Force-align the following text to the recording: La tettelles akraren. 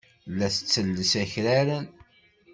La 0.37 0.47
tettelles 0.53 1.13
akraren. 1.23 1.85